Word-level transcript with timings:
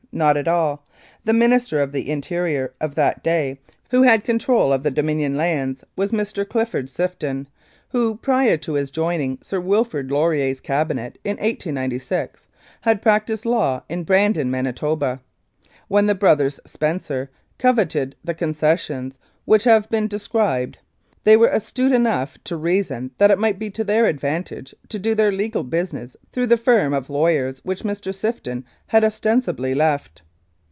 Not 0.13 0.35
at 0.35 0.45
all! 0.45 0.83
The 1.23 1.31
Minister 1.31 1.79
of 1.79 1.93
the 1.93 2.09
Interior 2.09 2.73
of 2.81 2.95
that 2.95 3.23
day, 3.23 3.61
who 3.91 4.03
had 4.03 4.25
control 4.25 4.73
of 4.73 4.83
the 4.83 4.91
Dominion 4.91 5.37
155 5.37 6.11
Mounted 6.11 6.49
Police 6.49 6.73
Life 6.73 6.73
in 6.73 6.75
Canada 6.75 6.75
Lands, 6.75 6.91
was 6.91 6.95
Mr. 7.07 7.15
Clifford 7.15 7.47
Sifton, 7.47 7.47
who 7.91 8.17
prior 8.17 8.57
to 8.57 8.73
his 8.73 8.91
join 8.91 9.21
ing 9.21 9.37
Sir 9.41 9.61
Wilfrid 9.61 10.11
Laurier's 10.11 10.59
Cabinet 10.59 11.17
in 11.23 11.37
1896 11.37 12.45
had 12.81 13.01
prac 13.01 13.25
tised 13.27 13.45
law 13.45 13.83
in 13.87 14.03
Brandon, 14.03 14.51
Manitoba. 14.51 15.21
When 15.87 16.07
the 16.07 16.13
brothers 16.15 16.59
Spencer 16.65 17.29
coveted 17.57 18.17
the 18.21 18.33
concessions 18.33 19.17
which 19.45 19.63
have 19.63 19.87
been 19.89 20.09
de 20.09 20.19
scribed 20.19 20.77
they 21.23 21.37
were 21.37 21.49
astute 21.49 21.91
enough 21.91 22.35
to 22.43 22.55
reason 22.57 23.11
that 23.19 23.29
it 23.29 23.37
might 23.37 23.59
be 23.59 23.69
to 23.69 23.83
their 23.83 24.07
advantage 24.07 24.73
to 24.89 24.97
do 24.97 25.13
their 25.13 25.31
legal 25.31 25.63
business 25.63 26.17
through 26.33 26.47
the 26.47 26.57
firm 26.57 26.95
of 26.95 27.11
lawyers 27.11 27.63
which 27.63 27.83
Mr. 27.83 28.11
Sifton 28.11 28.63
had 28.87 29.03
ostensibly 29.03 29.75
left. 29.75 30.23